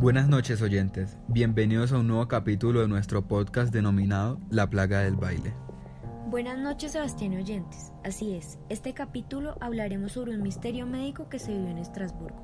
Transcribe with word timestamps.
Buenas 0.00 0.28
noches 0.28 0.62
oyentes, 0.62 1.18
bienvenidos 1.26 1.90
a 1.90 1.98
un 1.98 2.06
nuevo 2.06 2.28
capítulo 2.28 2.82
de 2.82 2.86
nuestro 2.86 3.26
podcast 3.26 3.72
denominado 3.72 4.38
La 4.48 4.70
plaga 4.70 5.00
del 5.00 5.16
baile. 5.16 5.52
Buenas 6.30 6.56
noches 6.56 6.92
Sebastián 6.92 7.34
oyentes, 7.34 7.92
así 8.04 8.36
es, 8.36 8.60
este 8.68 8.94
capítulo 8.94 9.56
hablaremos 9.60 10.12
sobre 10.12 10.36
un 10.36 10.42
misterio 10.42 10.86
médico 10.86 11.28
que 11.28 11.40
se 11.40 11.50
vivió 11.50 11.70
en 11.70 11.78
Estrasburgo, 11.78 12.40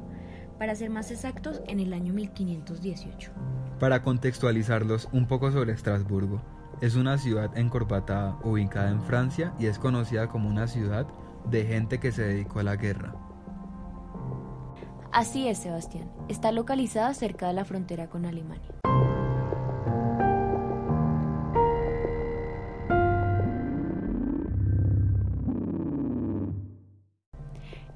para 0.59 0.75
ser 0.75 0.91
más 0.91 1.13
exactos 1.13 1.63
en 1.69 1.79
el 1.79 1.93
año 1.93 2.13
1518. 2.13 3.31
Para 3.79 4.03
contextualizarlos 4.03 5.09
un 5.13 5.29
poco 5.29 5.53
sobre 5.53 5.75
Estrasburgo, 5.75 6.43
es 6.81 6.97
una 6.97 7.19
ciudad 7.19 7.57
encorpatada 7.57 8.37
ubicada 8.43 8.91
en 8.91 9.01
Francia 9.05 9.55
y 9.61 9.67
es 9.67 9.79
conocida 9.79 10.27
como 10.27 10.49
una 10.49 10.67
ciudad 10.67 11.07
de 11.49 11.65
gente 11.65 12.01
que 12.01 12.11
se 12.11 12.23
dedicó 12.23 12.59
a 12.59 12.65
la 12.65 12.75
guerra. 12.75 13.15
Así 15.15 15.47
es, 15.47 15.59
Sebastián. 15.59 16.11
Está 16.29 16.51
localizada 16.51 17.15
cerca 17.15 17.47
de 17.47 17.53
la 17.53 17.65
frontera 17.65 18.11
con 18.11 18.27
Alemania. 18.27 18.69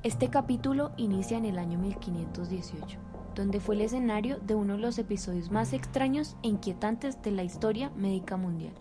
Este 0.04 0.30
capítulo 0.30 0.92
inicia 0.96 1.36
en 1.36 1.45
el 1.45 1.59
año 1.59 1.80
1518, 1.80 3.00
donde 3.34 3.59
fue 3.59 3.74
el 3.74 3.80
escenario 3.80 4.38
de 4.38 4.54
uno 4.54 4.74
de 4.74 4.78
los 4.78 4.96
episodios 5.00 5.50
más 5.50 5.73
extraños 5.73 6.37
e 6.45 6.48
inquietantes 6.48 7.20
de 7.20 7.32
la 7.32 7.42
historia 7.42 7.90
médica 7.96 8.37
mundial, 8.37 8.74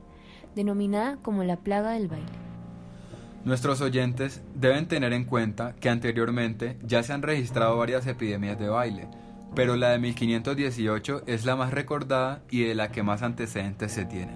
denominada 0.54 1.18
como 1.24 1.44
la 1.44 1.58
plaga 1.58 1.90
del 1.90 2.08
baile. 2.08 2.47
Nuestros 3.48 3.80
oyentes 3.80 4.42
deben 4.56 4.90
tener 4.90 5.14
en 5.14 5.24
cuenta 5.24 5.74
que 5.80 5.88
anteriormente 5.88 6.78
ya 6.84 7.02
se 7.02 7.14
han 7.14 7.22
registrado 7.22 7.78
varias 7.78 8.06
epidemias 8.06 8.60
de 8.60 8.68
baile, 8.68 9.08
pero 9.56 9.78
la 9.78 9.92
de 9.92 10.00
1518 10.00 11.22
es 11.28 11.46
la 11.46 11.56
más 11.56 11.72
recordada 11.72 12.44
y 12.52 12.66
de 12.66 12.76
la 12.76 12.92
que 12.92 13.04
más 13.04 13.22
antecedentes 13.22 13.94
se 13.94 14.04
tienen. 14.04 14.36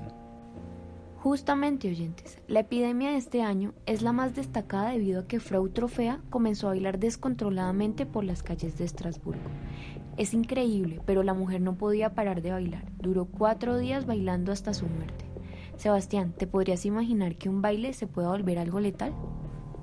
Justamente, 1.18 1.90
oyentes, 1.90 2.40
la 2.48 2.62
epidemia 2.62 3.12
de 3.12 3.18
este 3.18 3.42
año 3.42 3.74
es 3.86 4.02
la 4.02 4.14
más 4.14 4.34
destacada 4.34 4.92
debido 4.92 5.20
a 5.20 5.28
que 5.28 5.42
Frau 5.42 5.68
Trofea 5.68 6.22
comenzó 6.30 6.68
a 6.68 6.70
bailar 6.70 6.98
descontroladamente 6.98 8.06
por 8.06 8.24
las 8.24 8.44
calles 8.44 8.78
de 8.78 8.86
Estrasburgo. 8.86 9.50
Es 10.16 10.34
increíble, 10.34 11.02
pero 11.06 11.22
la 11.24 11.34
mujer 11.34 11.60
no 11.60 11.76
podía 11.78 12.14
parar 12.14 12.42
de 12.42 12.52
bailar. 12.52 12.86
Duró 12.98 13.26
cuatro 13.26 13.78
días 13.78 14.06
bailando 14.06 14.54
hasta 14.54 14.74
su 14.74 14.88
muerte. 14.88 15.31
Sebastián, 15.82 16.36
¿te 16.38 16.46
podrías 16.46 16.86
imaginar 16.86 17.38
que 17.38 17.50
un 17.50 17.64
baile 17.64 17.94
se 17.94 18.06
pueda 18.06 18.28
volver 18.28 18.60
algo 18.60 18.80
letal? 18.80 19.16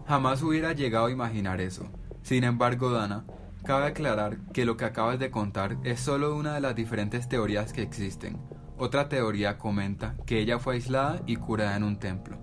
Jamás 0.07 0.41
hubiera 0.45 0.73
llegado 0.73 1.07
a 1.07 1.11
imaginar 1.11 1.61
eso. 1.61 1.91
Sin 2.23 2.45
embargo, 2.45 2.93
Dana, 2.93 3.25
cabe 3.65 3.87
aclarar 3.87 4.39
que 4.53 4.65
lo 4.65 4.77
que 4.77 4.85
acabas 4.85 5.19
de 5.19 5.33
contar 5.33 5.77
es 5.83 5.99
solo 5.99 6.37
una 6.37 6.55
de 6.55 6.61
las 6.61 6.77
diferentes 6.77 7.29
teorías 7.29 7.73
que 7.73 7.83
existen. 7.83 8.39
Otra 8.79 9.09
teoría 9.09 9.59
comenta 9.59 10.15
que 10.25 10.39
ella 10.39 10.61
fue 10.61 10.75
aislada 10.75 11.21
y 11.27 11.35
curada 11.35 11.75
en 11.77 11.83
un 11.83 11.99
templo. 11.99 12.39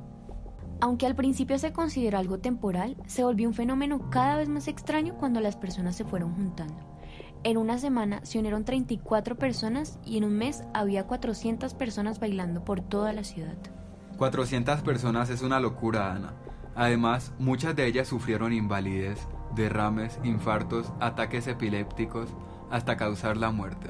Aunque 0.82 1.06
al 1.06 1.16
principio 1.16 1.58
se 1.58 1.72
consideró 1.72 2.18
algo 2.18 2.40
temporal, 2.40 2.98
se 3.06 3.24
volvió 3.24 3.48
un 3.48 3.54
fenómeno 3.54 4.10
cada 4.10 4.36
vez 4.36 4.50
más 4.50 4.68
extraño 4.68 5.16
cuando 5.18 5.40
las 5.40 5.56
personas 5.56 5.96
se 5.96 6.04
fueron 6.04 6.36
juntando. 6.36 6.95
En 7.46 7.58
una 7.58 7.78
semana 7.78 8.22
se 8.26 8.40
unieron 8.40 8.66
34 8.66 9.36
personas 9.36 10.00
y 10.04 10.18
en 10.18 10.24
un 10.24 10.36
mes 10.36 10.64
había 10.74 11.06
400 11.06 11.76
personas 11.76 12.20
bailando 12.20 12.66
por 12.66 12.82
toda 12.82 13.14
la 13.14 13.24
ciudad. 13.24 13.56
400 14.18 14.82
personas 14.82 15.30
es 15.30 15.44
una 15.44 15.60
locura, 15.60 16.12
Ana. 16.12 16.34
Además, 16.74 17.34
muchas 17.38 17.76
de 17.76 17.86
ellas 17.86 18.08
sufrieron 18.08 18.52
invalidez, 18.52 19.28
derrames, 19.54 20.20
infartos, 20.24 20.92
ataques 21.00 21.46
epilépticos, 21.46 22.30
hasta 22.72 22.98
causar 22.98 23.38
la 23.38 23.52
muerte. 23.52 23.90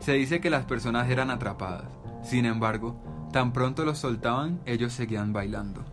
Se 0.00 0.14
dice 0.14 0.40
que 0.40 0.50
las 0.50 0.64
personas 0.64 1.08
eran 1.10 1.30
atrapadas. 1.30 1.92
Sin 2.24 2.44
embargo, 2.44 3.00
tan 3.32 3.52
pronto 3.52 3.84
los 3.84 3.98
soltaban, 3.98 4.60
ellos 4.66 4.92
seguían 4.92 5.32
bailando. 5.32 5.84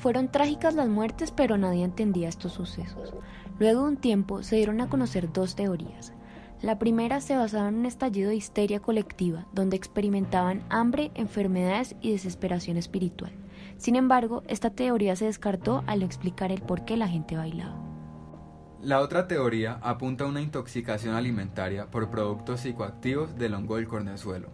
Fueron 0.00 0.32
trágicas 0.32 0.74
las 0.74 0.88
muertes, 0.88 1.30
pero 1.30 1.58
nadie 1.58 1.84
entendía 1.84 2.30
estos 2.30 2.52
sucesos. 2.52 3.12
Luego 3.58 3.82
de 3.82 3.88
un 3.88 3.96
tiempo 3.98 4.42
se 4.42 4.56
dieron 4.56 4.80
a 4.80 4.88
conocer 4.88 5.30
dos 5.30 5.54
teorías. 5.54 6.14
La 6.62 6.78
primera 6.78 7.20
se 7.20 7.36
basaba 7.36 7.68
en 7.68 7.74
un 7.74 7.86
estallido 7.86 8.30
de 8.30 8.36
histeria 8.36 8.80
colectiva, 8.80 9.46
donde 9.52 9.76
experimentaban 9.76 10.64
hambre, 10.70 11.10
enfermedades 11.14 11.96
y 12.00 12.12
desesperación 12.12 12.78
espiritual. 12.78 13.32
Sin 13.76 13.94
embargo, 13.94 14.42
esta 14.48 14.70
teoría 14.70 15.16
se 15.16 15.26
descartó 15.26 15.84
al 15.86 16.02
explicar 16.02 16.50
el 16.50 16.62
por 16.62 16.86
qué 16.86 16.96
la 16.96 17.08
gente 17.08 17.36
bailaba. 17.36 17.78
La 18.80 19.00
otra 19.00 19.28
teoría 19.28 19.78
apunta 19.82 20.24
a 20.24 20.28
una 20.28 20.40
intoxicación 20.40 21.14
alimentaria 21.14 21.90
por 21.90 22.08
productos 22.08 22.60
psicoactivos 22.60 23.36
del 23.36 23.52
hongo 23.52 23.76
del 23.76 23.86
cornezuelo. 23.86 24.48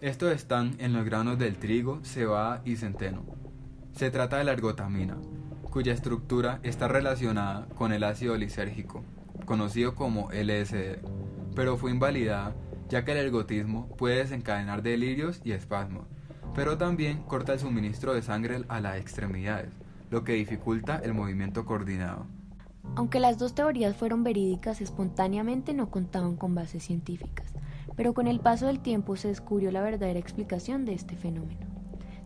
Estos 0.00 0.32
están 0.32 0.76
en 0.78 0.94
los 0.94 1.04
granos 1.04 1.38
del 1.38 1.58
trigo, 1.58 2.00
cebada 2.04 2.62
y 2.64 2.76
centeno. 2.76 3.47
Se 3.98 4.12
trata 4.12 4.38
de 4.38 4.44
la 4.44 4.52
ergotamina, 4.52 5.16
cuya 5.72 5.92
estructura 5.92 6.60
está 6.62 6.86
relacionada 6.86 7.66
con 7.74 7.92
el 7.92 8.04
ácido 8.04 8.36
lisérgico, 8.36 9.02
conocido 9.44 9.96
como 9.96 10.30
LSD, 10.30 11.00
pero 11.56 11.76
fue 11.76 11.90
invalidada 11.90 12.54
ya 12.88 13.04
que 13.04 13.10
el 13.10 13.18
ergotismo 13.18 13.88
puede 13.96 14.18
desencadenar 14.18 14.82
delirios 14.82 15.40
y 15.42 15.50
espasmos, 15.50 16.06
pero 16.54 16.78
también 16.78 17.24
corta 17.24 17.54
el 17.54 17.58
suministro 17.58 18.14
de 18.14 18.22
sangre 18.22 18.62
a 18.68 18.80
las 18.80 18.98
extremidades, 18.98 19.72
lo 20.10 20.22
que 20.22 20.34
dificulta 20.34 21.00
el 21.02 21.12
movimiento 21.12 21.66
coordinado. 21.66 22.26
Aunque 22.94 23.18
las 23.18 23.36
dos 23.36 23.56
teorías 23.56 23.96
fueron 23.96 24.22
verídicas, 24.22 24.80
espontáneamente 24.80 25.74
no 25.74 25.90
contaban 25.90 26.36
con 26.36 26.54
bases 26.54 26.84
científicas, 26.84 27.52
pero 27.96 28.14
con 28.14 28.28
el 28.28 28.38
paso 28.38 28.68
del 28.68 28.78
tiempo 28.78 29.16
se 29.16 29.26
descubrió 29.26 29.72
la 29.72 29.82
verdadera 29.82 30.20
explicación 30.20 30.84
de 30.84 30.94
este 30.94 31.16
fenómeno. 31.16 31.77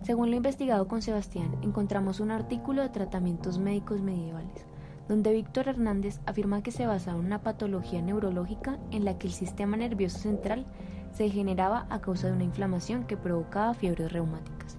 Según 0.03 0.31
lo 0.31 0.37
investigado 0.37 0.89
con 0.89 1.01
Sebastián, 1.01 1.57
encontramos 1.63 2.19
un 2.19 2.33
artículo 2.33 2.83
de 2.83 2.89
tratamientos 2.89 3.59
médicos 3.59 4.01
medievales, 4.01 4.67
donde 5.09 5.33
Víctor 5.33 5.69
Hernández 5.69 6.19
afirma 6.27 6.61
que 6.63 6.73
se 6.73 6.87
basaba 6.87 7.21
en 7.21 7.27
una 7.27 7.43
patología 7.43 8.03
neurológica 8.03 8.79
en 8.91 9.05
la 9.05 9.17
que 9.17 9.29
el 9.29 9.33
sistema 9.33 9.77
nervioso 9.77 10.19
central 10.19 10.67
se 11.13 11.25
degeneraba 11.25 11.87
a 11.89 12.01
causa 12.01 12.27
de 12.27 12.33
una 12.33 12.43
inflamación 12.43 13.05
que 13.05 13.17
provocaba 13.17 13.75
fiebres 13.75 14.13
reumáticas. 14.13 14.77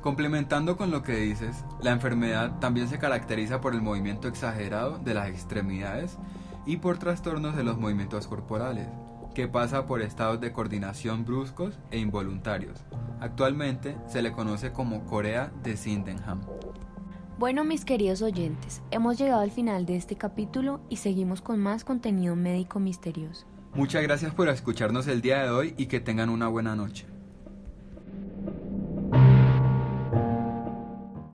Complementando 0.00 0.76
con 0.76 0.92
lo 0.92 1.02
que 1.02 1.16
dices, 1.16 1.64
la 1.80 1.90
enfermedad 1.90 2.60
también 2.60 2.86
se 2.86 3.00
caracteriza 3.00 3.60
por 3.60 3.74
el 3.74 3.82
movimiento 3.82 4.28
exagerado 4.28 4.98
de 4.98 5.14
las 5.14 5.28
extremidades 5.28 6.18
y 6.66 6.76
por 6.76 6.98
trastornos 6.98 7.56
de 7.56 7.64
los 7.64 7.78
movimientos 7.78 8.28
corporales, 8.28 8.86
que 9.32 9.48
pasa 9.48 9.86
por 9.86 10.02
estados 10.02 10.40
de 10.40 10.52
coordinación 10.52 11.24
bruscos 11.24 11.78
e 11.90 11.98
involuntarios. 11.98 12.84
Actualmente 13.20 13.96
se 14.08 14.22
le 14.22 14.32
conoce 14.32 14.72
como 14.72 15.04
Corea 15.04 15.52
de 15.62 15.76
Sydenham. 15.76 16.42
Bueno, 17.38 17.64
mis 17.64 17.84
queridos 17.84 18.22
oyentes, 18.22 18.82
hemos 18.90 19.18
llegado 19.18 19.40
al 19.40 19.50
final 19.50 19.86
de 19.86 19.96
este 19.96 20.16
capítulo 20.16 20.80
y 20.88 20.96
seguimos 20.96 21.40
con 21.40 21.58
más 21.58 21.84
contenido 21.84 22.36
médico 22.36 22.78
misterioso. 22.78 23.46
Muchas 23.74 24.02
gracias 24.02 24.34
por 24.34 24.48
escucharnos 24.48 25.06
el 25.08 25.22
día 25.22 25.42
de 25.42 25.50
hoy 25.50 25.74
y 25.78 25.86
que 25.86 25.98
tengan 25.98 26.28
una 26.28 26.48
buena 26.48 26.76
noche. 26.76 27.06